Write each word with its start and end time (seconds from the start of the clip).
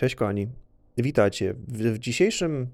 Cześć 0.00 0.14
kochani, 0.14 0.48
witajcie. 0.98 1.54
W, 1.68 1.98
dzisiejszym, 1.98 2.68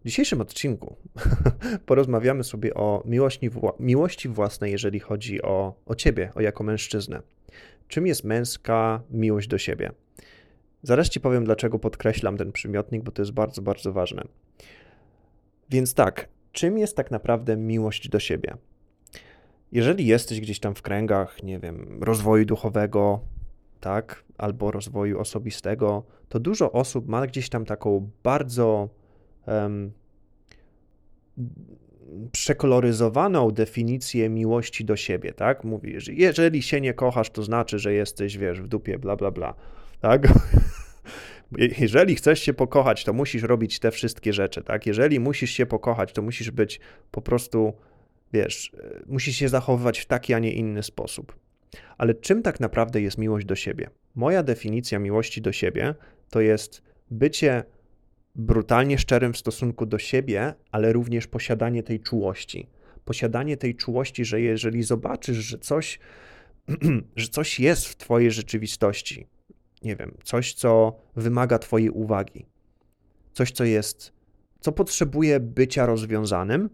w 0.00 0.04
dzisiejszym 0.04 0.40
odcinku 0.40 0.96
porozmawiamy 1.86 2.44
sobie 2.44 2.74
o 2.74 3.02
miłości, 3.06 3.50
miłości 3.80 4.28
własnej, 4.28 4.72
jeżeli 4.72 5.00
chodzi 5.00 5.42
o, 5.42 5.74
o 5.86 5.94
ciebie, 5.94 6.30
o 6.34 6.40
jako 6.40 6.64
mężczyznę. 6.64 7.22
Czym 7.88 8.06
jest 8.06 8.24
męska 8.24 9.02
miłość 9.10 9.48
do 9.48 9.58
siebie? 9.58 9.92
Zaraz 10.82 11.08
ci 11.08 11.20
powiem, 11.20 11.44
dlaczego 11.44 11.78
podkreślam 11.78 12.36
ten 12.36 12.52
przymiotnik, 12.52 13.02
bo 13.02 13.12
to 13.12 13.22
jest 13.22 13.32
bardzo, 13.32 13.62
bardzo 13.62 13.92
ważne. 13.92 14.22
Więc 15.70 15.94
tak, 15.94 16.28
czym 16.52 16.78
jest 16.78 16.96
tak 16.96 17.10
naprawdę 17.10 17.56
miłość 17.56 18.08
do 18.08 18.20
siebie? 18.20 18.56
Jeżeli 19.72 20.06
jesteś 20.06 20.40
gdzieś 20.40 20.60
tam 20.60 20.74
w 20.74 20.82
kręgach, 20.82 21.42
nie 21.42 21.58
wiem, 21.58 21.98
rozwoju 22.02 22.44
duchowego, 22.44 23.20
tak, 23.82 24.24
albo 24.38 24.70
rozwoju 24.70 25.20
osobistego, 25.20 26.02
to 26.28 26.40
dużo 26.40 26.72
osób 26.72 27.08
ma 27.08 27.26
gdzieś 27.26 27.48
tam 27.48 27.64
taką 27.64 28.10
bardzo 28.22 28.88
um, 29.46 29.92
przekoloryzowaną 32.32 33.50
definicję 33.50 34.28
miłości 34.28 34.84
do 34.84 34.96
siebie, 34.96 35.32
tak? 35.32 35.64
Mówi, 35.64 36.00
że 36.00 36.12
jeżeli 36.12 36.62
się 36.62 36.80
nie 36.80 36.94
kochasz, 36.94 37.30
to 37.30 37.42
znaczy, 37.42 37.78
że 37.78 37.92
jesteś, 37.92 38.38
wiesz, 38.38 38.60
w 38.60 38.68
dupie, 38.68 38.98
bla, 38.98 39.16
bla, 39.16 39.30
bla, 39.30 39.54
tak? 40.00 40.28
Jeżeli 41.78 42.14
chcesz 42.14 42.40
się 42.40 42.54
pokochać, 42.54 43.04
to 43.04 43.12
musisz 43.12 43.42
robić 43.42 43.78
te 43.78 43.90
wszystkie 43.90 44.32
rzeczy, 44.32 44.62
tak? 44.62 44.86
Jeżeli 44.86 45.20
musisz 45.20 45.50
się 45.50 45.66
pokochać, 45.66 46.12
to 46.12 46.22
musisz 46.22 46.50
być 46.50 46.80
po 47.10 47.22
prostu, 47.22 47.72
wiesz, 48.32 48.72
musisz 49.06 49.36
się 49.36 49.48
zachowywać 49.48 49.98
w 49.98 50.06
taki, 50.06 50.34
a 50.34 50.38
nie 50.38 50.52
inny 50.52 50.82
sposób. 50.82 51.36
Ale 51.98 52.14
czym 52.14 52.42
tak 52.42 52.60
naprawdę 52.60 53.00
jest 53.00 53.18
miłość 53.18 53.46
do 53.46 53.56
siebie? 53.56 53.90
Moja 54.14 54.42
definicja 54.42 54.98
miłości 54.98 55.42
do 55.42 55.52
siebie 55.52 55.94
to 56.30 56.40
jest 56.40 56.82
bycie 57.10 57.64
brutalnie 58.34 58.98
szczerym 58.98 59.32
w 59.32 59.38
stosunku 59.38 59.86
do 59.86 59.98
siebie, 59.98 60.54
ale 60.70 60.92
również 60.92 61.26
posiadanie 61.26 61.82
tej 61.82 62.00
czułości. 62.00 62.68
Posiadanie 63.04 63.56
tej 63.56 63.74
czułości, 63.74 64.24
że 64.24 64.40
jeżeli 64.40 64.82
zobaczysz, 64.82 65.36
że 65.36 65.58
coś, 65.58 65.98
że 67.16 67.28
coś 67.28 67.60
jest 67.60 67.86
w 67.86 67.96
Twojej 67.96 68.30
rzeczywistości, 68.30 69.26
nie 69.82 69.96
wiem, 69.96 70.14
coś, 70.24 70.54
co 70.54 70.96
wymaga 71.16 71.58
Twojej 71.58 71.90
uwagi, 71.90 72.46
coś, 73.32 73.52
co 73.52 73.64
jest, 73.64 74.12
co 74.60 74.72
potrzebuje 74.72 75.40
bycia 75.40 75.86
rozwiązanym, 75.86 76.70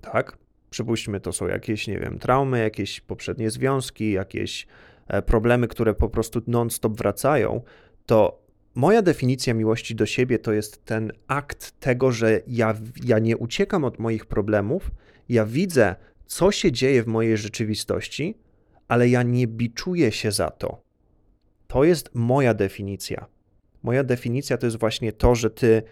tak? 0.00 0.38
Przypuśćmy, 0.70 1.20
to 1.20 1.32
są 1.32 1.48
jakieś, 1.48 1.86
nie 1.86 1.98
wiem, 1.98 2.18
traumy, 2.18 2.58
jakieś 2.58 3.00
poprzednie 3.00 3.50
związki, 3.50 4.12
jakieś 4.12 4.66
e, 5.08 5.22
problemy, 5.22 5.68
które 5.68 5.94
po 5.94 6.08
prostu 6.08 6.42
non-stop 6.46 6.96
wracają, 6.96 7.62
to 8.06 8.42
moja 8.74 9.02
definicja 9.02 9.54
miłości 9.54 9.94
do 9.94 10.06
siebie 10.06 10.38
to 10.38 10.52
jest 10.52 10.84
ten 10.84 11.12
akt 11.26 11.80
tego, 11.80 12.12
że 12.12 12.40
ja, 12.46 12.74
ja 13.04 13.18
nie 13.18 13.36
uciekam 13.36 13.84
od 13.84 13.98
moich 13.98 14.26
problemów, 14.26 14.90
ja 15.28 15.46
widzę, 15.46 15.96
co 16.26 16.52
się 16.52 16.72
dzieje 16.72 17.02
w 17.02 17.06
mojej 17.06 17.36
rzeczywistości, 17.36 18.38
ale 18.88 19.08
ja 19.08 19.22
nie 19.22 19.46
biczuję 19.46 20.12
się 20.12 20.32
za 20.32 20.50
to. 20.50 20.82
To 21.66 21.84
jest 21.84 22.10
moja 22.14 22.54
definicja. 22.54 23.26
Moja 23.82 24.04
definicja 24.04 24.56
to 24.56 24.66
jest 24.66 24.78
właśnie 24.78 25.12
to, 25.12 25.34
że 25.34 25.50
ty 25.50 25.82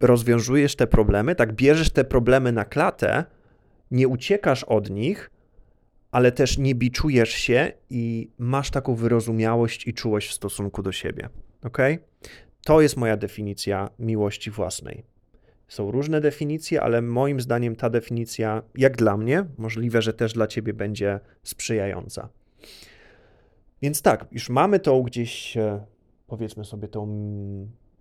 rozwiązujesz 0.00 0.76
te 0.76 0.86
problemy, 0.86 1.34
tak 1.34 1.52
bierzesz 1.52 1.90
te 1.90 2.04
problemy 2.04 2.52
na 2.52 2.64
klatę, 2.64 3.24
nie 3.90 4.08
uciekasz 4.08 4.64
od 4.64 4.90
nich, 4.90 5.30
ale 6.10 6.32
też 6.32 6.58
nie 6.58 6.74
biczujesz 6.74 7.30
się 7.30 7.72
i 7.90 8.30
masz 8.38 8.70
taką 8.70 8.94
wyrozumiałość 8.94 9.86
i 9.86 9.94
czułość 9.94 10.28
w 10.28 10.32
stosunku 10.32 10.82
do 10.82 10.92
siebie. 10.92 11.28
Ok? 11.62 11.78
To 12.64 12.80
jest 12.80 12.96
moja 12.96 13.16
definicja 13.16 13.90
miłości 13.98 14.50
własnej. 14.50 15.02
Są 15.68 15.90
różne 15.90 16.20
definicje, 16.20 16.82
ale 16.82 17.02
moim 17.02 17.40
zdaniem 17.40 17.76
ta 17.76 17.90
definicja, 17.90 18.62
jak 18.74 18.96
dla 18.96 19.16
mnie, 19.16 19.44
możliwe, 19.58 20.02
że 20.02 20.12
też 20.12 20.32
dla 20.32 20.46
ciebie 20.46 20.72
będzie 20.72 21.20
sprzyjająca. 21.42 22.28
Więc 23.82 24.02
tak, 24.02 24.26
już 24.32 24.48
mamy 24.48 24.80
tą 24.80 25.02
gdzieś, 25.02 25.56
e, 25.56 25.84
powiedzmy 26.26 26.64
sobie, 26.64 26.88
tą, 26.88 27.08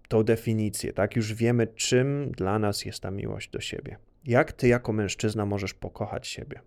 tą 0.07 0.23
definicję, 0.23 0.93
tak? 0.93 1.15
Już 1.15 1.33
wiemy, 1.33 1.67
czym 1.67 2.31
dla 2.31 2.59
nas 2.59 2.85
jest 2.85 2.99
ta 2.99 3.11
miłość 3.11 3.49
do 3.49 3.61
siebie. 3.61 3.97
Jak 4.25 4.51
ty 4.51 4.67
jako 4.67 4.93
mężczyzna 4.93 5.45
możesz 5.45 5.73
pokochać 5.73 6.27
siebie? 6.27 6.61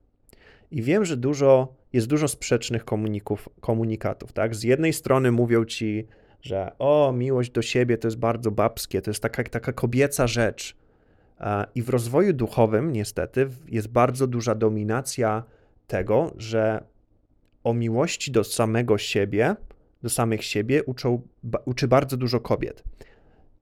I 0.71 0.83
wiem, 0.83 1.05
że 1.05 1.17
dużo, 1.17 1.75
jest 1.93 2.07
dużo 2.07 2.29
sprzecznych 2.29 2.85
komuników, 2.85 3.49
komunikatów, 3.61 4.33
tak? 4.33 4.55
Z 4.55 4.63
jednej 4.63 4.93
strony 4.93 5.33
mówią 5.33 5.65
ci, 5.65 6.07
że 6.43 6.73
o, 6.79 7.13
miłość 7.17 7.51
do 7.51 7.63
siebie 7.63 7.99
to 7.99 8.09
jest 8.09 8.19
bardzo 8.19 8.51
babskie, 8.51 9.03
to 9.03 9.11
jest 9.11 9.23
taka, 9.23 9.45
taka 9.45 9.73
kobieca 9.73 10.27
rzecz. 10.27 10.77
I 11.75 11.83
w 11.83 11.89
rozwoju 11.89 12.33
duchowym, 12.33 12.93
niestety, 12.93 13.49
jest 13.69 13.89
bardzo 13.89 14.27
duża 14.27 14.55
dominacja 14.55 15.43
tego, 15.87 16.35
że 16.37 16.85
o 17.65 17.75
miłości 17.75 18.33
do 18.33 18.45
samego 18.45 18.99
siebie, 18.99 19.57
do 20.03 20.11
samych 20.11 20.45
siebie 20.45 20.85
uczą, 20.85 21.23
uczy 21.65 21.89
bardzo 21.89 22.17
dużo 22.17 22.41
kobiet. 22.41 22.85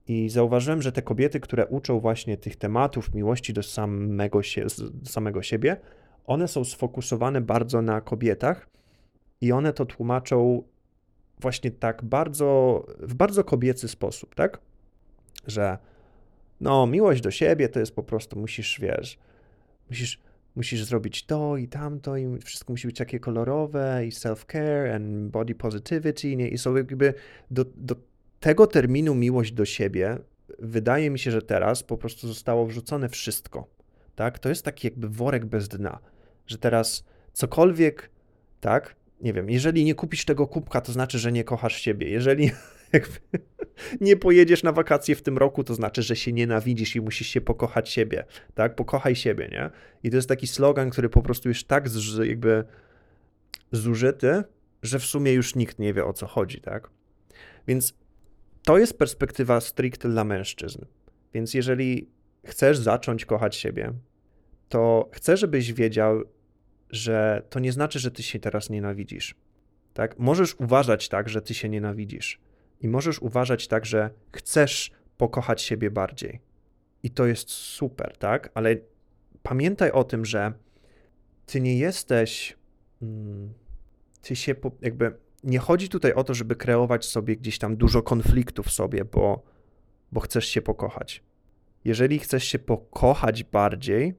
I 0.08 0.28
zauważyłem, 0.28 0.82
że 0.82 0.92
te 0.92 1.02
kobiety, 1.02 1.40
które 1.40 1.66
uczą 1.66 2.00
właśnie 2.00 2.36
tych 2.36 2.56
tematów 2.56 3.14
miłości 3.14 3.52
do 3.52 3.62
samego, 3.62 4.42
się, 4.42 4.66
samego 5.04 5.42
siebie, 5.42 5.76
one 6.26 6.48
są 6.48 6.64
sfokusowane 6.64 7.40
bardzo 7.40 7.82
na 7.82 8.00
kobietach 8.00 8.68
i 9.40 9.52
one 9.52 9.72
to 9.72 9.86
tłumaczą 9.86 10.62
właśnie 11.40 11.70
tak 11.70 12.04
bardzo, 12.04 12.86
w 12.98 13.14
bardzo 13.14 13.44
kobiecy 13.44 13.88
sposób, 13.88 14.34
tak? 14.34 14.58
Że 15.46 15.78
no, 16.60 16.86
miłość 16.86 17.20
do 17.20 17.30
siebie 17.30 17.68
to 17.68 17.80
jest 17.80 17.94
po 17.94 18.02
prostu, 18.02 18.38
musisz, 18.38 18.80
wiesz, 18.80 19.18
musisz, 19.88 20.20
musisz 20.56 20.84
zrobić 20.84 21.26
to 21.26 21.56
i 21.56 21.68
tamto 21.68 22.16
i 22.16 22.38
wszystko 22.38 22.72
musi 22.72 22.86
być 22.86 22.96
takie 22.96 23.20
kolorowe 23.20 24.06
i 24.06 24.10
self-care 24.10 24.94
and 24.94 25.30
body 25.30 25.54
positivity, 25.54 26.36
nie? 26.36 26.48
I 26.48 26.58
są 26.58 26.76
jakby 26.76 27.14
do, 27.50 27.64
do 27.76 27.96
tego 28.40 28.66
terminu 28.66 29.14
miłość 29.14 29.52
do 29.52 29.64
siebie 29.64 30.18
wydaje 30.58 31.10
mi 31.10 31.18
się, 31.18 31.30
że 31.30 31.42
teraz 31.42 31.82
po 31.82 31.98
prostu 31.98 32.28
zostało 32.28 32.66
wrzucone 32.66 33.08
wszystko, 33.08 33.66
tak? 34.14 34.38
To 34.38 34.48
jest 34.48 34.64
taki 34.64 34.86
jakby 34.86 35.08
worek 35.08 35.44
bez 35.44 35.68
dna, 35.68 35.98
że 36.46 36.58
teraz 36.58 37.04
cokolwiek, 37.32 38.10
tak? 38.60 38.96
Nie 39.20 39.32
wiem, 39.32 39.50
jeżeli 39.50 39.84
nie 39.84 39.94
kupisz 39.94 40.24
tego 40.24 40.46
kubka, 40.46 40.80
to 40.80 40.92
znaczy, 40.92 41.18
że 41.18 41.32
nie 41.32 41.44
kochasz 41.44 41.80
siebie. 41.80 42.10
Jeżeli 42.10 42.50
nie 44.00 44.16
pojedziesz 44.16 44.62
na 44.62 44.72
wakacje 44.72 45.16
w 45.16 45.22
tym 45.22 45.38
roku, 45.38 45.64
to 45.64 45.74
znaczy, 45.74 46.02
że 46.02 46.16
się 46.16 46.32
nienawidzisz 46.32 46.96
i 46.96 47.00
musisz 47.00 47.26
się 47.26 47.40
pokochać 47.40 47.88
siebie, 47.88 48.24
tak? 48.54 48.74
Pokochaj 48.74 49.16
siebie, 49.16 49.48
nie? 49.52 49.70
I 50.02 50.10
to 50.10 50.16
jest 50.16 50.28
taki 50.28 50.46
slogan, 50.46 50.90
który 50.90 51.08
po 51.08 51.22
prostu 51.22 51.48
już 51.48 51.64
tak 51.64 51.88
jakby 52.24 52.64
zużyty, 53.72 54.42
że 54.82 54.98
w 54.98 55.04
sumie 55.04 55.32
już 55.32 55.54
nikt 55.54 55.78
nie 55.78 55.94
wie 55.94 56.04
o 56.04 56.12
co 56.12 56.26
chodzi, 56.26 56.60
tak? 56.60 56.90
Więc 57.68 57.99
to 58.64 58.78
jest 58.78 58.98
perspektywa 58.98 59.60
stricte 59.60 60.08
dla 60.08 60.24
mężczyzn. 60.24 60.84
Więc 61.34 61.54
jeżeli 61.54 62.08
chcesz 62.46 62.78
zacząć 62.78 63.24
kochać 63.24 63.56
siebie, 63.56 63.92
to 64.68 65.08
chcę, 65.12 65.36
żebyś 65.36 65.72
wiedział, 65.72 66.22
że 66.90 67.42
to 67.50 67.60
nie 67.60 67.72
znaczy, 67.72 67.98
że 67.98 68.10
ty 68.10 68.22
się 68.22 68.38
teraz 68.38 68.70
nienawidzisz. 68.70 69.34
Tak? 69.94 70.18
Możesz 70.18 70.54
uważać 70.54 71.08
tak, 71.08 71.28
że 71.28 71.42
ty 71.42 71.54
się 71.54 71.68
nienawidzisz. 71.68 72.40
I 72.80 72.88
możesz 72.88 73.22
uważać 73.22 73.68
tak, 73.68 73.86
że 73.86 74.10
chcesz 74.32 74.90
pokochać 75.16 75.62
siebie 75.62 75.90
bardziej. 75.90 76.40
I 77.02 77.10
to 77.10 77.26
jest 77.26 77.50
super, 77.50 78.16
tak? 78.16 78.50
Ale 78.54 78.76
pamiętaj 79.42 79.90
o 79.90 80.04
tym, 80.04 80.24
że 80.24 80.52
ty 81.46 81.60
nie 81.60 81.78
jesteś. 81.78 82.56
Hmm, 83.00 83.52
ty 84.22 84.36
się 84.36 84.54
jakby 84.80 85.14
nie 85.44 85.58
chodzi 85.58 85.88
tutaj 85.88 86.12
o 86.12 86.24
to, 86.24 86.34
żeby 86.34 86.56
kreować 86.56 87.04
sobie 87.04 87.36
gdzieś 87.36 87.58
tam 87.58 87.76
dużo 87.76 88.02
konfliktów 88.02 88.66
w 88.66 88.72
sobie, 88.72 89.04
bo, 89.04 89.42
bo 90.12 90.20
chcesz 90.20 90.46
się 90.46 90.62
pokochać. 90.62 91.22
Jeżeli 91.84 92.18
chcesz 92.18 92.44
się 92.44 92.58
pokochać 92.58 93.44
bardziej, 93.44 94.14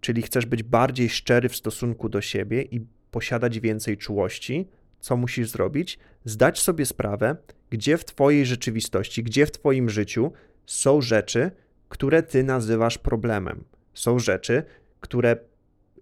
czyli 0.00 0.22
chcesz 0.22 0.46
być 0.46 0.62
bardziej 0.62 1.08
szczery 1.08 1.48
w 1.48 1.56
stosunku 1.56 2.08
do 2.08 2.20
siebie 2.20 2.62
i 2.62 2.86
posiadać 3.10 3.60
więcej 3.60 3.96
czułości, 3.96 4.68
co 5.00 5.16
musisz 5.16 5.50
zrobić? 5.50 5.98
Zdać 6.24 6.60
sobie 6.60 6.86
sprawę, 6.86 7.36
gdzie 7.70 7.98
w 7.98 8.04
Twojej 8.04 8.46
rzeczywistości, 8.46 9.22
gdzie 9.22 9.46
w 9.46 9.50
Twoim 9.50 9.90
życiu 9.90 10.32
są 10.66 11.00
rzeczy, 11.00 11.50
które 11.88 12.22
Ty 12.22 12.44
nazywasz 12.44 12.98
problemem. 12.98 13.64
Są 13.94 14.18
rzeczy, 14.18 14.62
które 15.00 15.36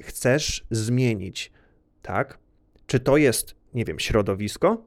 chcesz 0.01 0.67
zmienić, 0.71 1.53
tak? 2.03 2.39
Czy 2.87 3.01
to 3.01 3.17
jest 3.17 3.55
nie 3.75 3.85
wiem, 3.85 3.99
środowisko, 3.99 4.85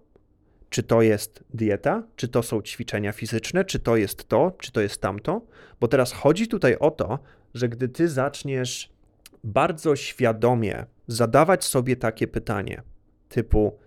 czy 0.69 0.83
to 0.83 1.01
jest 1.01 1.43
dieta, 1.53 2.03
czy 2.15 2.27
to 2.27 2.43
są 2.43 2.61
ćwiczenia 2.61 3.11
fizyczne, 3.11 3.65
czy 3.65 3.79
to 3.79 3.97
jest 3.97 4.27
to, 4.27 4.51
czy 4.59 4.71
to 4.71 4.81
jest 4.81 5.01
tamto, 5.01 5.41
bo 5.79 5.87
teraz 5.87 6.11
chodzi 6.11 6.47
tutaj 6.47 6.77
o 6.79 6.91
to, 6.91 7.19
że 7.53 7.69
gdy 7.69 7.89
ty 7.89 8.09
zaczniesz 8.09 8.89
bardzo 9.43 9.95
świadomie 9.95 10.85
zadawać 11.07 11.65
sobie 11.65 11.95
takie 11.95 12.27
pytanie, 12.27 12.81
typu, 13.29 13.77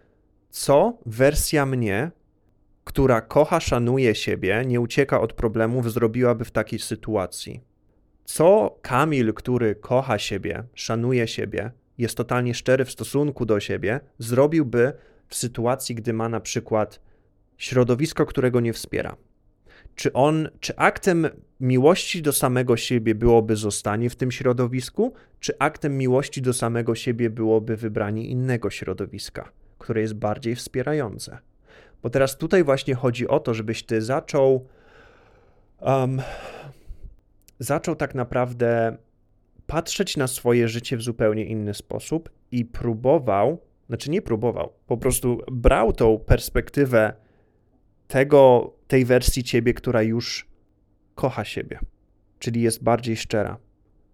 co 0.50 0.98
wersja 1.06 1.66
mnie 1.66 2.10
która 2.84 3.20
kocha, 3.20 3.60
szanuje 3.60 4.14
siebie, 4.14 4.62
nie 4.66 4.80
ucieka 4.80 5.20
od 5.20 5.32
problemów, 5.32 5.92
zrobiłaby 5.92 6.44
w 6.44 6.50
takiej 6.50 6.78
sytuacji? 6.78 7.60
Co 8.24 8.78
Kamil, 8.82 9.34
który 9.34 9.74
kocha 9.74 10.18
siebie, 10.18 10.64
szanuje 10.74 11.28
siebie, 11.28 11.70
jest 12.00 12.16
totalnie 12.16 12.54
szczery 12.54 12.84
w 12.84 12.90
stosunku 12.90 13.46
do 13.46 13.60
siebie, 13.60 14.00
zrobiłby 14.18 14.92
w 15.28 15.34
sytuacji, 15.34 15.94
gdy 15.94 16.12
ma 16.12 16.28
na 16.28 16.40
przykład 16.40 17.00
środowisko, 17.58 18.26
którego 18.26 18.60
nie 18.60 18.72
wspiera? 18.72 19.16
Czy 19.94 20.12
on, 20.12 20.48
czy 20.60 20.76
aktem 20.76 21.28
miłości 21.60 22.22
do 22.22 22.32
samego 22.32 22.76
siebie 22.76 23.14
byłoby 23.14 23.56
zostanie 23.56 24.10
w 24.10 24.16
tym 24.16 24.30
środowisku, 24.30 25.12
czy 25.40 25.58
aktem 25.58 25.98
miłości 25.98 26.42
do 26.42 26.52
samego 26.52 26.94
siebie 26.94 27.30
byłoby 27.30 27.76
wybranie 27.76 28.26
innego 28.26 28.70
środowiska, 28.70 29.52
które 29.78 30.00
jest 30.00 30.14
bardziej 30.14 30.56
wspierające? 30.56 31.38
Bo 32.02 32.10
teraz 32.10 32.38
tutaj 32.38 32.64
właśnie 32.64 32.94
chodzi 32.94 33.28
o 33.28 33.40
to, 33.40 33.54
żebyś 33.54 33.82
ty 33.82 34.02
zaczął, 34.02 34.66
um, 35.80 36.22
zaczął 37.58 37.96
tak 37.96 38.14
naprawdę 38.14 38.96
patrzeć 39.70 40.16
na 40.16 40.26
swoje 40.26 40.68
życie 40.68 40.96
w 40.96 41.02
zupełnie 41.02 41.44
inny 41.44 41.74
sposób 41.74 42.30
i 42.50 42.64
próbował, 42.64 43.58
znaczy 43.86 44.10
nie 44.10 44.22
próbował, 44.22 44.72
po 44.86 44.96
prostu 44.96 45.42
brał 45.52 45.92
tą 45.92 46.18
perspektywę 46.18 47.12
tego, 48.08 48.72
tej 48.88 49.04
wersji 49.04 49.44
ciebie, 49.44 49.74
która 49.74 50.02
już 50.02 50.48
kocha 51.14 51.44
siebie, 51.44 51.78
czyli 52.38 52.62
jest 52.62 52.82
bardziej 52.82 53.16
szczera. 53.16 53.58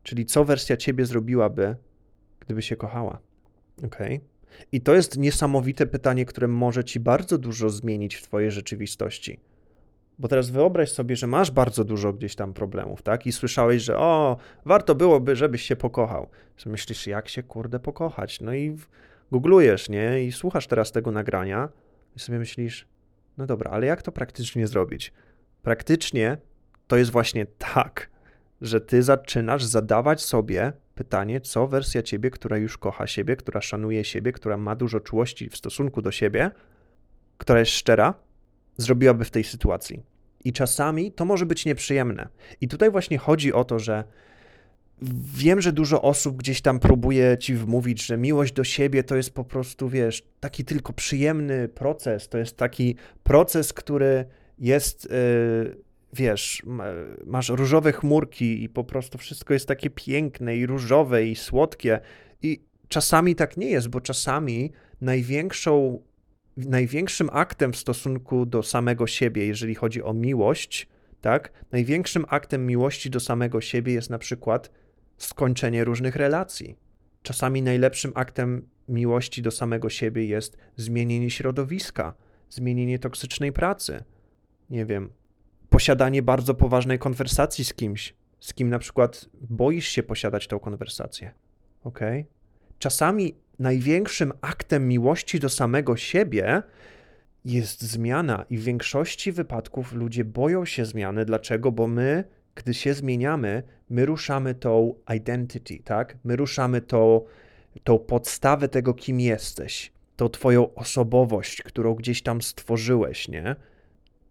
Czyli 0.02 0.26
co 0.26 0.44
wersja 0.44 0.76
ciebie 0.76 1.06
zrobiłaby, 1.06 1.76
gdyby 2.40 2.62
się 2.62 2.76
kochała? 2.76 3.18
Ok? 3.84 3.98
I 4.72 4.80
to 4.80 4.94
jest 4.94 5.18
niesamowite 5.18 5.86
pytanie, 5.86 6.24
które 6.24 6.48
może 6.48 6.84
ci 6.84 7.00
bardzo 7.00 7.38
dużo 7.38 7.70
zmienić 7.70 8.14
w 8.14 8.22
twojej 8.22 8.50
rzeczywistości. 8.50 9.40
Bo 10.18 10.28
teraz 10.28 10.50
wyobraź 10.50 10.92
sobie, 10.92 11.16
że 11.16 11.26
masz 11.26 11.50
bardzo 11.50 11.84
dużo 11.84 12.12
gdzieś 12.12 12.34
tam 12.34 12.54
problemów, 12.54 13.02
tak? 13.02 13.26
I 13.26 13.32
słyszałeś, 13.32 13.82
że 13.82 13.98
o, 13.98 14.36
warto 14.64 14.94
byłoby, 14.94 15.36
żebyś 15.36 15.62
się 15.62 15.76
pokochał. 15.76 16.28
Że 16.56 16.70
myślisz, 16.70 17.06
jak 17.06 17.28
się 17.28 17.42
kurde 17.42 17.80
pokochać? 17.80 18.40
No 18.40 18.54
i 18.54 18.76
googlujesz, 19.32 19.88
nie? 19.88 20.24
I 20.24 20.32
słuchasz 20.32 20.66
teraz 20.66 20.92
tego 20.92 21.10
nagrania 21.12 21.68
i 22.16 22.20
sobie 22.20 22.38
myślisz, 22.38 22.88
no 23.38 23.46
dobra, 23.46 23.70
ale 23.70 23.86
jak 23.86 24.02
to 24.02 24.12
praktycznie 24.12 24.66
zrobić? 24.66 25.12
Praktycznie 25.62 26.36
to 26.86 26.96
jest 26.96 27.10
właśnie 27.10 27.46
tak, 27.46 28.10
że 28.60 28.80
ty 28.80 29.02
zaczynasz 29.02 29.64
zadawać 29.64 30.22
sobie 30.22 30.72
pytanie, 30.94 31.40
co 31.40 31.66
wersja 31.66 32.02
ciebie, 32.02 32.30
która 32.30 32.56
już 32.56 32.78
kocha 32.78 33.06
siebie, 33.06 33.36
która 33.36 33.60
szanuje 33.60 34.04
siebie, 34.04 34.32
która 34.32 34.56
ma 34.56 34.76
dużo 34.76 35.00
czułości 35.00 35.48
w 35.48 35.56
stosunku 35.56 36.02
do 36.02 36.10
siebie, 36.10 36.50
która 37.38 37.58
jest 37.58 37.72
szczera, 37.72 38.14
zrobiłaby 38.76 39.24
w 39.24 39.30
tej 39.30 39.44
sytuacji. 39.44 40.02
I 40.44 40.52
czasami 40.52 41.12
to 41.12 41.24
może 41.24 41.46
być 41.46 41.66
nieprzyjemne. 41.66 42.28
I 42.60 42.68
tutaj 42.68 42.90
właśnie 42.90 43.18
chodzi 43.18 43.52
o 43.52 43.64
to, 43.64 43.78
że 43.78 44.04
wiem, 45.34 45.60
że 45.60 45.72
dużo 45.72 46.02
osób 46.02 46.36
gdzieś 46.36 46.60
tam 46.60 46.80
próbuje 46.80 47.36
ci 47.38 47.54
wmówić, 47.54 48.06
że 48.06 48.16
miłość 48.16 48.52
do 48.52 48.64
siebie 48.64 49.04
to 49.04 49.16
jest 49.16 49.34
po 49.34 49.44
prostu, 49.44 49.88
wiesz, 49.88 50.22
taki 50.40 50.64
tylko 50.64 50.92
przyjemny 50.92 51.68
proces. 51.68 52.28
To 52.28 52.38
jest 52.38 52.56
taki 52.56 52.96
proces, 53.22 53.72
który 53.72 54.24
jest, 54.58 55.08
yy, 55.10 55.76
wiesz, 56.12 56.62
masz 57.26 57.48
różowe 57.48 57.92
chmurki 57.92 58.62
i 58.62 58.68
po 58.68 58.84
prostu 58.84 59.18
wszystko 59.18 59.54
jest 59.54 59.68
takie 59.68 59.90
piękne 59.90 60.56
i 60.56 60.66
różowe 60.66 61.26
i 61.26 61.36
słodkie. 61.36 62.00
I 62.42 62.60
czasami 62.88 63.34
tak 63.34 63.56
nie 63.56 63.70
jest, 63.70 63.88
bo 63.88 64.00
czasami 64.00 64.72
największą 65.00 66.02
największym 66.56 67.30
aktem 67.32 67.72
w 67.72 67.76
stosunku 67.76 68.46
do 68.46 68.62
samego 68.62 69.06
siebie, 69.06 69.46
jeżeli 69.46 69.74
chodzi 69.74 70.02
o 70.02 70.14
miłość, 70.14 70.88
tak? 71.20 71.52
Największym 71.72 72.24
aktem 72.28 72.66
miłości 72.66 73.10
do 73.10 73.20
samego 73.20 73.60
siebie 73.60 73.92
jest 73.92 74.10
na 74.10 74.18
przykład 74.18 74.70
skończenie 75.16 75.84
różnych 75.84 76.16
relacji. 76.16 76.76
Czasami 77.22 77.62
najlepszym 77.62 78.12
aktem 78.14 78.68
miłości 78.88 79.42
do 79.42 79.50
samego 79.50 79.90
siebie 79.90 80.26
jest 80.26 80.56
zmienienie 80.76 81.30
środowiska, 81.30 82.14
zmienienie 82.50 82.98
toksycznej 82.98 83.52
pracy. 83.52 84.04
Nie 84.70 84.86
wiem, 84.86 85.12
posiadanie 85.68 86.22
bardzo 86.22 86.54
poważnej 86.54 86.98
konwersacji 86.98 87.64
z 87.64 87.74
kimś, 87.74 88.14
z 88.40 88.54
kim 88.54 88.68
na 88.68 88.78
przykład 88.78 89.28
boisz 89.34 89.88
się 89.88 90.02
posiadać 90.02 90.46
tą 90.46 90.58
konwersację. 90.58 91.34
Ok? 91.84 92.00
Czasami 92.78 93.34
największym 93.58 94.32
aktem 94.40 94.88
miłości 94.88 95.40
do 95.40 95.48
samego 95.48 95.96
siebie 95.96 96.62
jest 97.44 97.82
zmiana, 97.82 98.44
i 98.50 98.58
w 98.58 98.64
większości 98.64 99.32
wypadków 99.32 99.92
ludzie 99.92 100.24
boją 100.24 100.64
się 100.64 100.84
zmiany. 100.84 101.24
Dlaczego? 101.24 101.72
Bo 101.72 101.86
my, 101.86 102.24
gdy 102.54 102.74
się 102.74 102.94
zmieniamy, 102.94 103.62
my 103.90 104.06
ruszamy 104.06 104.54
tą 104.54 104.94
identity, 105.16 105.78
tak? 105.84 106.16
My 106.24 106.36
ruszamy 106.36 106.80
tą, 106.80 107.24
tą 107.84 107.98
podstawę 107.98 108.68
tego, 108.68 108.94
kim 108.94 109.20
jesteś, 109.20 109.92
tą 110.16 110.28
Twoją 110.28 110.74
osobowość, 110.74 111.62
którą 111.62 111.94
gdzieś 111.94 112.22
tam 112.22 112.42
stworzyłeś, 112.42 113.28
nie? 113.28 113.56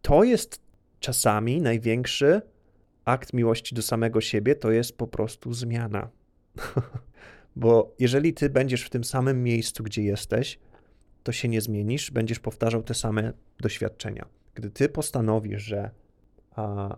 To 0.02 0.24
jest 0.24 0.62
czasami 1.00 1.62
największy 1.62 2.42
akt 3.06 3.34
miłości 3.34 3.76
do 3.76 3.82
samego 3.82 4.22
siebie, 4.22 4.56
to 4.56 4.72
jest 4.72 4.98
po 4.98 5.08
prostu 5.08 5.54
zmiana. 5.54 6.10
Bo 7.56 7.96
jeżeli 8.00 8.34
ty 8.34 8.50
będziesz 8.50 8.84
w 8.84 8.90
tym 8.90 9.04
samym 9.04 9.44
miejscu, 9.44 9.84
gdzie 9.84 10.04
jesteś, 10.04 10.60
to 11.24 11.32
się 11.32 11.48
nie 11.48 11.62
zmienisz, 11.62 12.12
będziesz 12.12 12.40
powtarzał 12.40 12.84
te 12.84 12.94
same 12.94 13.34
doświadczenia. 13.60 14.26
Gdy 14.56 14.70
ty 14.70 14.90
postanowisz, 14.90 15.64
że, 15.64 15.92
a, 16.56 16.98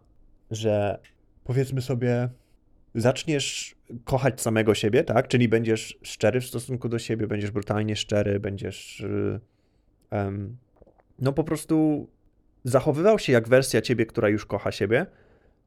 że 0.52 1.00
powiedzmy 1.44 1.82
sobie, 1.82 2.30
zaczniesz 2.96 3.76
kochać 4.04 4.42
samego 4.42 4.76
siebie, 4.76 5.04
tak? 5.04 5.28
Czyli 5.28 5.50
będziesz 5.50 6.00
szczery 6.02 6.42
w 6.42 6.46
stosunku 6.46 6.90
do 6.90 7.00
siebie, 7.00 7.28
będziesz 7.28 7.52
brutalnie 7.52 7.96
szczery, 7.96 8.40
będziesz 8.40 9.06
um, 10.12 10.58
no 11.20 11.34
po 11.34 11.44
prostu 11.44 12.08
zachowywał 12.64 13.20
się 13.20 13.34
jak 13.34 13.48
wersja 13.48 13.82
ciebie, 13.82 14.06
która 14.06 14.30
już 14.30 14.46
kocha 14.46 14.72
siebie, 14.72 15.06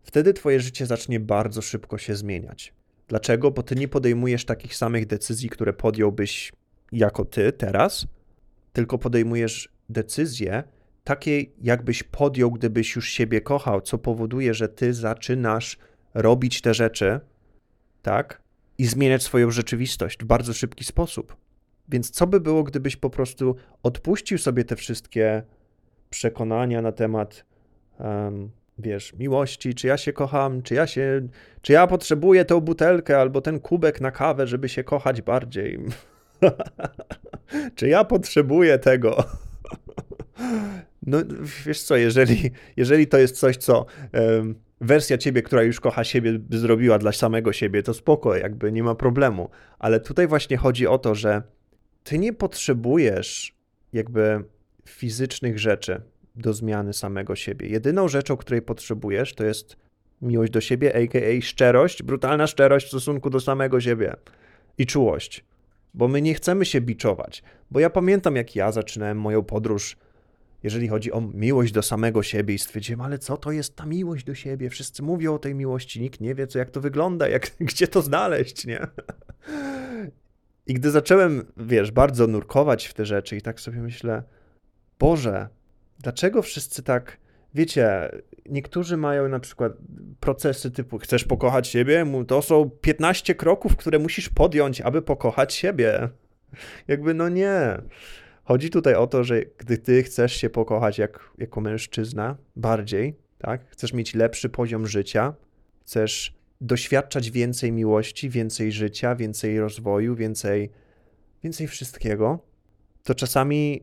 wtedy 0.02 0.32
twoje 0.32 0.60
życie 0.60 0.86
zacznie 0.86 1.20
bardzo 1.20 1.62
szybko 1.62 1.98
się 1.98 2.14
zmieniać. 2.16 2.75
Dlaczego? 3.10 3.50
Bo 3.50 3.62
ty 3.62 3.76
nie 3.76 3.88
podejmujesz 3.88 4.44
takich 4.44 4.76
samych 4.76 5.06
decyzji, 5.06 5.48
które 5.48 5.72
podjąłbyś 5.72 6.52
jako 6.92 7.24
ty 7.24 7.52
teraz, 7.52 8.06
tylko 8.72 8.98
podejmujesz 8.98 9.68
decyzje 9.88 10.62
takie, 11.04 11.44
jakbyś 11.62 12.02
podjął, 12.02 12.50
gdybyś 12.50 12.96
już 12.96 13.08
siebie 13.08 13.40
kochał, 13.40 13.80
co 13.80 13.98
powoduje, 13.98 14.54
że 14.54 14.68
ty 14.68 14.94
zaczynasz 14.94 15.79
robić 16.14 16.60
te 16.60 16.74
rzeczy, 16.74 17.20
tak? 18.02 18.43
I 18.79 18.86
zmieniać 18.86 19.22
swoją 19.22 19.50
rzeczywistość 19.50 20.19
w 20.19 20.24
bardzo 20.24 20.52
szybki 20.52 20.84
sposób. 20.84 21.36
Więc 21.88 22.10
co 22.10 22.26
by 22.26 22.40
było, 22.40 22.64
gdybyś 22.64 22.96
po 22.96 23.10
prostu 23.10 23.56
odpuścił 23.82 24.38
sobie 24.38 24.64
te 24.64 24.76
wszystkie 24.76 25.43
przekonania 26.10 26.82
na 26.82 26.93
temat 26.93 27.44
um, 27.98 28.50
wiesz, 28.79 29.15
miłości, 29.15 29.74
czy 29.74 29.86
ja 29.86 29.96
się 29.96 30.12
kocham, 30.12 30.62
czy 30.62 30.74
ja 30.74 30.86
się, 30.86 31.29
czy 31.62 31.72
ja 31.72 31.86
potrzebuję 31.86 32.44
tę 32.44 32.60
butelkę 32.60 33.20
albo 33.20 33.41
ten 33.41 33.60
kubek 33.60 34.00
na 34.00 34.10
kawę, 34.10 34.46
żeby 34.46 34.69
się 34.69 34.84
kochać 34.84 35.22
bardziej. 35.22 35.79
czy 37.77 37.89
ja 37.89 38.05
potrzebuję 38.05 38.79
tego? 38.79 39.24
no, 41.06 41.19
wiesz 41.67 41.82
co, 41.82 41.96
jeżeli, 41.96 42.50
jeżeli 42.77 43.06
to 43.06 43.19
jest 43.19 43.39
coś, 43.39 43.56
co 43.56 43.86
um, 44.12 44.55
wersja 44.81 45.19
ciebie, 45.19 45.43
która 45.43 45.62
już 45.62 45.81
kocha 45.81 46.05
siebie, 46.05 46.39
by 46.39 46.58
zrobiła 46.58 46.98
dla 46.98 47.12
samego 47.12 47.53
siebie, 47.53 47.82
to 47.82 47.94
spoko, 47.94 48.36
jakby 48.36 48.72
nie 48.72 48.82
ma 48.82 48.94
problemu. 48.94 49.50
Ale 49.79 50.00
tutaj 50.00 50.27
właśnie 50.27 50.56
chodzi 50.56 50.86
o 50.86 50.98
to, 50.98 51.15
że 51.15 51.43
ty 52.05 52.19
nie 52.19 52.32
potrzebujesz 52.32 53.55
jakby 53.93 54.44
fizycznych 54.89 55.58
rzeczy 55.58 56.00
do 56.37 56.53
zmiany 56.53 56.93
samego 56.93 57.37
siebie. 57.37 57.69
Jedyną 57.69 58.08
rzeczą, 58.08 58.37
której 58.37 58.63
potrzebujesz, 58.63 59.34
to 59.34 59.44
jest 59.44 59.77
miłość 60.22 60.53
do 60.53 60.60
siebie, 60.60 60.96
a.k.a. 60.96 61.41
szczerość, 61.43 62.03
brutalna 62.03 62.46
szczerość 62.46 62.87
w 62.87 62.89
stosunku 62.89 63.31
do 63.31 63.41
samego 63.41 63.81
siebie 63.81 64.17
i 64.79 64.87
czułość. 64.87 65.44
Bo 65.94 66.08
my 66.08 66.22
nie 66.22 66.34
chcemy 66.34 66.65
się 66.65 66.81
biczować. 66.81 67.43
Bo 67.70 67.81
ja 67.81 67.91
pamiętam, 67.91 68.37
jak 68.37 68.56
ja 68.56 68.72
zaczynałem 68.72 69.20
moją 69.20 69.43
podróż, 69.43 69.96
jeżeli 70.63 70.89
chodzi 70.89 71.13
o 71.13 71.20
miłość 71.20 71.72
do 71.72 71.82
samego 71.82 72.22
siebie, 72.22 72.55
i 72.55 72.58
stwierdziłem, 72.58 73.01
ale 73.01 73.19
co 73.19 73.37
to 73.37 73.53
jest 73.53 73.77
ta 73.77 73.87
miłość 73.87 74.25
do 74.25 74.34
siebie? 74.34 74.70
Wszyscy 74.70 75.03
mówią 75.03 75.34
o 75.34 75.39
tej 75.39 75.55
miłości, 75.55 76.01
nikt 76.01 76.20
nie 76.20 76.34
wie, 76.34 76.46
co, 76.46 76.58
jak 76.58 76.70
to 76.70 76.81
wygląda, 76.81 77.29
jak, 77.29 77.51
gdzie 77.60 77.89
to 77.89 78.03
znaleźć, 78.03 78.67
nie? 78.67 78.87
I 80.67 80.75
gdy 80.75 80.91
zacząłem, 80.91 81.53
wiesz, 81.56 81.91
bardzo 81.91 82.27
nurkować 82.27 82.87
w 82.87 82.94
te 82.94 83.06
rzeczy, 83.06 83.37
i 83.37 83.43
tak 83.43 83.60
sobie 83.60 83.79
myślę, 83.79 84.22
Boże, 84.99 85.49
dlaczego 86.02 86.42
wszyscy 86.42 86.82
tak, 86.82 87.16
wiecie, 87.54 88.10
niektórzy 88.46 88.96
mają 88.96 89.28
na 89.28 89.40
przykład 89.40 89.72
procesy 90.20 90.70
typu 90.70 90.98
chcesz 90.98 91.24
pokochać 91.24 91.69
siebie, 91.69 92.06
to 92.28 92.42
są 92.42 92.70
15 92.70 93.34
kroków, 93.34 93.76
które 93.76 93.98
musisz 93.98 94.28
podjąć, 94.28 94.80
aby 94.80 95.02
pokochać 95.02 95.54
siebie. 95.54 96.08
Jakby 96.88 97.14
no 97.14 97.28
nie. 97.28 97.78
Chodzi 98.44 98.70
tutaj 98.70 98.94
o 98.94 99.06
to, 99.06 99.24
że 99.24 99.42
gdy 99.58 99.78
ty 99.78 100.02
chcesz 100.02 100.32
się 100.32 100.50
pokochać 100.50 100.98
jak, 100.98 101.30
jako 101.38 101.60
mężczyzna 101.60 102.36
bardziej, 102.56 103.14
tak? 103.38 103.70
Chcesz 103.70 103.92
mieć 103.92 104.14
lepszy 104.14 104.48
poziom 104.48 104.86
życia, 104.86 105.34
chcesz 105.82 106.34
doświadczać 106.60 107.30
więcej 107.30 107.72
miłości, 107.72 108.30
więcej 108.30 108.72
życia, 108.72 109.16
więcej 109.16 109.60
rozwoju, 109.60 110.14
więcej, 110.14 110.70
więcej 111.42 111.69
wszystkiego, 111.69 112.38
to 113.04 113.14
czasami 113.14 113.82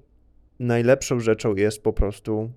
najlepszą 0.59 1.19
rzeczą 1.19 1.55
jest 1.55 1.83
po 1.83 1.93
prostu 1.93 2.51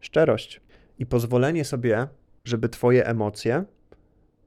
szczerość 0.00 0.60
i 0.98 1.06
pozwolenie 1.06 1.64
sobie, 1.64 2.06
żeby 2.44 2.68
Twoje 2.68 3.06
emocje 3.06 3.64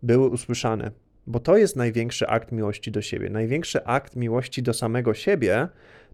były 0.04 0.28
usłyszane. 0.28 0.92
Bo 1.28 1.40
to 1.40 1.58
jest 1.58 1.76
największy 1.76 2.28
akt 2.28 2.52
miłości 2.52 2.92
do 2.92 3.02
siebie. 3.02 3.30
Największy 3.30 3.86
akt 3.86 4.16
miłości 4.16 4.64
do 4.64 4.74
samego 4.74 5.14
siebie 5.14 5.68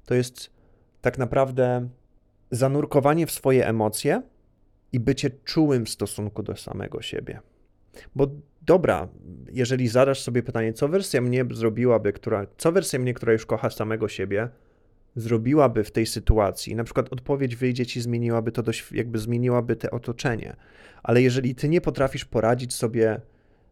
to 0.05 0.13
jest 0.13 0.51
tak 1.01 1.17
naprawdę 1.17 1.89
zanurkowanie 2.51 3.27
w 3.27 3.31
swoje 3.31 3.67
emocje 3.67 4.21
i 4.91 4.99
bycie 4.99 5.29
czułym 5.29 5.85
w 5.85 5.89
stosunku 5.89 6.43
do 6.43 6.55
samego 6.55 7.01
siebie. 7.01 7.39
Bo 8.15 8.27
dobra, 8.61 9.07
jeżeli 9.51 9.87
zadasz 9.87 10.21
sobie 10.21 10.43
pytanie, 10.43 10.73
co 10.73 10.87
wersja 10.87 11.21
mnie 11.21 11.45
zrobiłaby, 11.51 12.13
która, 12.13 12.47
co 12.57 12.71
wersja 12.71 12.99
mnie, 12.99 13.13
która 13.13 13.33
już 13.33 13.45
kocha 13.45 13.69
samego 13.69 14.07
siebie, 14.07 14.49
zrobiłaby 15.15 15.83
w 15.83 15.91
tej 15.91 16.05
sytuacji, 16.05 16.75
na 16.75 16.83
przykład 16.83 17.13
odpowiedź 17.13 17.55
wyjdzie 17.55 17.85
ci, 17.85 18.01
zmieniłaby 18.01 18.51
to, 18.51 18.63
dość, 18.63 18.91
jakby 18.91 19.19
zmieniłaby 19.19 19.75
te 19.75 19.91
otoczenie. 19.91 20.55
Ale 21.03 21.21
jeżeli 21.21 21.55
ty 21.55 21.69
nie 21.69 21.81
potrafisz 21.81 22.25
poradzić 22.25 22.73
sobie 22.73 23.21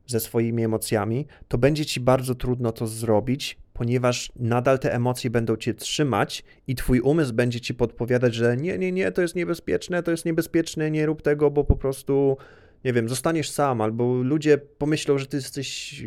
ze 0.07 0.19
swoimi 0.19 0.63
emocjami, 0.63 1.27
to 1.47 1.57
będzie 1.57 1.85
ci 1.85 1.99
bardzo 1.99 2.35
trudno 2.35 2.71
to 2.71 2.87
zrobić, 2.87 3.57
ponieważ 3.73 4.31
nadal 4.35 4.79
te 4.79 4.93
emocje 4.93 5.29
będą 5.29 5.55
cię 5.55 5.73
trzymać 5.73 6.43
i 6.67 6.75
twój 6.75 6.99
umysł 6.99 7.33
będzie 7.33 7.61
ci 7.61 7.73
podpowiadać, 7.73 8.33
że 8.33 8.57
nie, 8.57 8.77
nie, 8.77 8.91
nie, 8.91 9.11
to 9.11 9.21
jest 9.21 9.35
niebezpieczne, 9.35 10.03
to 10.03 10.11
jest 10.11 10.25
niebezpieczne, 10.25 10.91
nie 10.91 11.05
rób 11.05 11.21
tego, 11.21 11.51
bo 11.51 11.63
po 11.63 11.75
prostu, 11.75 12.37
nie 12.85 12.93
wiem, 12.93 13.09
zostaniesz 13.09 13.49
sam, 13.49 13.81
albo 13.81 14.13
ludzie 14.13 14.57
pomyślą, 14.57 15.17
że 15.17 15.25
ty 15.25 15.37
jesteś 15.37 16.03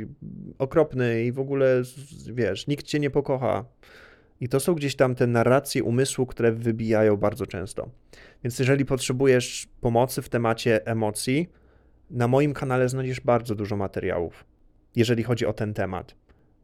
okropny 0.59 1.25
i 1.25 1.33
w 1.33 1.39
ogóle, 1.39 1.83
wiesz, 2.33 2.67
nikt 2.67 2.87
cię 2.87 3.01
nie 3.01 3.11
pokocha. 3.11 3.65
I 4.41 4.49
to 4.49 4.61
są 4.61 4.75
gdzieś 4.75 4.97
tam 4.97 5.15
te 5.15 5.27
narracje 5.27 5.85
umysłu, 5.85 6.27
które 6.27 6.53
wybijają 6.53 7.17
bardzo 7.17 7.47
często. 7.47 7.91
Więc 8.45 8.59
jeżeli 8.59 8.85
potrzebujesz 8.85 9.69
pomocy 9.81 10.23
w 10.23 10.29
temacie 10.29 10.87
emocji, 10.87 11.49
na 12.11 12.29
moim 12.29 12.55
kanale 12.55 12.89
znajdziesz 12.89 13.21
bardzo 13.21 13.55
dużo 13.55 13.77
materiałów, 13.77 14.45
jeżeli 14.97 15.23
chodzi 15.23 15.47
o 15.47 15.53
ten 15.53 15.75
temat. 15.75 16.15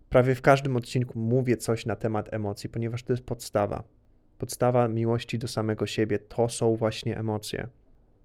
Prawie 0.08 0.34
w 0.34 0.42
każdym 0.42 0.76
odcinku 0.76 1.18
mówię 1.18 1.56
coś 1.56 1.86
na 1.86 1.96
temat 1.96 2.34
emocji, 2.34 2.68
ponieważ 2.68 3.02
to 3.02 3.12
jest 3.12 3.24
podstawa. 3.24 3.84
Podstawa 4.38 4.88
miłości 4.88 5.38
do 5.38 5.48
samego 5.48 5.86
siebie 5.86 6.18
to 6.18 6.48
są 6.48 6.76
właśnie 6.76 7.18
emocje. 7.18 7.68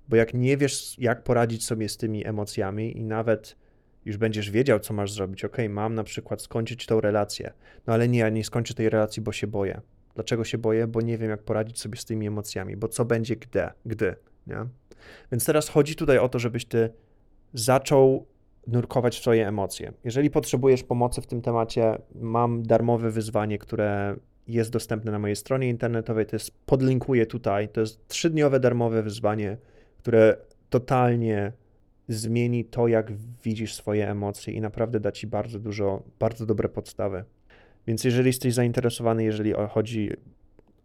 Bo 0.09 0.15
jak 0.15 0.33
nie 0.33 0.57
wiesz, 0.57 0.99
jak 0.99 1.23
poradzić 1.23 1.65
sobie 1.65 1.89
z 1.89 1.97
tymi 1.97 2.27
emocjami 2.27 2.97
i 2.97 3.03
nawet 3.03 3.55
już 4.05 4.17
będziesz 4.17 4.51
wiedział, 4.51 4.79
co 4.79 4.93
masz 4.93 5.13
zrobić. 5.13 5.45
Ok, 5.45 5.57
mam 5.69 5.95
na 5.95 6.03
przykład 6.03 6.41
skończyć 6.41 6.85
tą 6.85 7.01
relację. 7.01 7.53
No 7.87 7.93
ale 7.93 8.07
nie, 8.07 8.19
ja 8.19 8.29
nie 8.29 8.43
skończę 8.43 8.73
tej 8.73 8.89
relacji, 8.89 9.21
bo 9.21 9.31
się 9.31 9.47
boję. 9.47 9.81
Dlaczego 10.15 10.43
się 10.43 10.57
boję? 10.57 10.87
Bo 10.87 11.01
nie 11.01 11.17
wiem, 11.17 11.29
jak 11.29 11.43
poradzić 11.43 11.79
sobie 11.79 11.97
z 11.97 12.05
tymi 12.05 12.27
emocjami, 12.27 12.77
bo 12.77 12.87
co 12.87 13.05
będzie 13.05 13.35
gdy, 13.35 13.67
gdy, 13.85 14.15
nie? 14.47 14.65
Więc 15.31 15.45
teraz 15.45 15.69
chodzi 15.69 15.95
tutaj 15.95 16.17
o 16.17 16.29
to, 16.29 16.39
żebyś 16.39 16.65
ty 16.65 16.89
zaczął 17.53 18.25
nurkować 18.67 19.17
w 19.17 19.21
swoje 19.21 19.47
emocje. 19.47 19.93
Jeżeli 20.03 20.29
potrzebujesz 20.29 20.83
pomocy 20.83 21.21
w 21.21 21.27
tym 21.27 21.41
temacie, 21.41 22.01
mam 22.15 22.63
darmowe 22.63 23.11
wyzwanie, 23.11 23.57
które 23.57 24.15
jest 24.47 24.71
dostępne 24.71 25.11
na 25.11 25.19
mojej 25.19 25.35
stronie 25.35 25.69
internetowej. 25.69 26.25
To 26.25 26.35
jest, 26.35 26.51
podlinkuję 26.65 27.25
tutaj. 27.25 27.69
To 27.69 27.81
jest 27.81 28.07
trzydniowe 28.07 28.59
darmowe 28.59 29.03
wyzwanie, 29.03 29.57
które 29.97 30.37
totalnie 30.69 31.51
zmieni 32.13 32.65
to, 32.65 32.87
jak 32.87 33.11
widzisz 33.43 33.73
swoje 33.73 34.09
emocje 34.09 34.53
i 34.53 34.61
naprawdę 34.61 34.99
da 34.99 35.11
ci 35.11 35.27
bardzo 35.27 35.59
dużo, 35.59 36.03
bardzo 36.19 36.45
dobre 36.45 36.69
podstawy. 36.69 37.23
Więc 37.87 38.03
jeżeli 38.03 38.27
jesteś 38.27 38.53
zainteresowany, 38.53 39.23
jeżeli 39.23 39.53
chodzi 39.69 40.09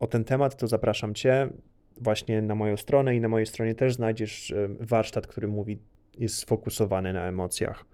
o 0.00 0.06
ten 0.06 0.24
temat, 0.24 0.56
to 0.56 0.66
zapraszam 0.66 1.14
Cię 1.14 1.48
właśnie 2.00 2.42
na 2.42 2.54
moją 2.54 2.76
stronę 2.76 3.16
i 3.16 3.20
na 3.20 3.28
mojej 3.28 3.46
stronie 3.46 3.74
też 3.74 3.94
znajdziesz 3.94 4.50
e, 4.50 4.68
warsztat, 4.80 5.26
który 5.26 5.48
mówi, 5.48 5.78
jest 6.18 6.36
sfokusowany 6.36 7.12
na 7.12 7.26
emocjach. 7.26 7.84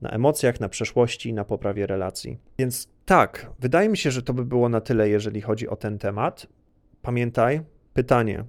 Na 0.00 0.10
emocjach, 0.10 0.60
na 0.60 0.68
przeszłości, 0.68 1.32
na 1.32 1.44
poprawie 1.44 1.86
relacji. 1.86 2.38
Więc 2.58 2.88
tak, 3.04 3.50
wydaje 3.58 3.88
mi 3.88 3.96
się, 3.96 4.10
że 4.10 4.22
to 4.22 4.34
by 4.34 4.44
było 4.44 4.68
na 4.68 4.80
tyle, 4.80 5.08
jeżeli 5.08 5.40
chodzi 5.40 5.68
o 5.68 5.76
ten 5.76 5.98
temat. 5.98 6.46
Pamiętaj, 7.02 7.60
pytanie, 7.94 8.44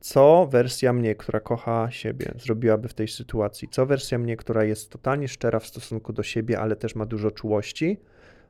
co 0.00 0.46
wersja 0.46 0.92
mnie, 0.92 1.14
która 1.14 1.40
kocha 1.40 1.90
siebie, 1.90 2.32
zrobiłaby 2.38 2.88
w 2.88 2.94
tej 2.94 3.08
sytuacji? 3.08 3.68
Co 3.68 3.86
wersja 3.86 4.18
mnie, 4.18 4.36
która 4.36 4.64
jest 4.64 4.90
totalnie 4.90 5.28
szczera 5.28 5.60
w 5.60 5.66
stosunku 5.66 6.12
do 6.12 6.22
siebie, 6.22 6.60
ale 6.60 6.76
też 6.76 6.94
ma 6.94 7.06
dużo 7.06 7.30
czułości, 7.30 8.00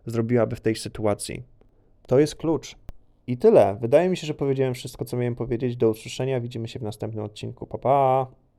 zrobiłaby 0.07 0.57
w 0.57 0.61
tej 0.61 0.77
sytuacji? 0.77 1.43
To 2.07 2.19
jest 2.19 2.37
klucz. 2.37 2.77
I 3.27 3.39
tyle. 3.39 3.77
Wydaje 3.81 4.09
mi 4.09 4.17
się, 4.17 4.27
że 4.27 4.35
powiedziałem 4.35 4.75
wszystko, 4.75 5.05
co 5.05 5.17
miałem 5.17 5.35
powiedzieć. 5.35 5.77
Do 5.77 5.91
usłyszenia. 5.91 6.41
Widzimy 6.41 6.69
się 6.69 6.79
w 6.79 6.83
następnym 6.83 7.25
odcinku. 7.25 7.67
Pa, 7.67 7.79
pa! 7.79 8.27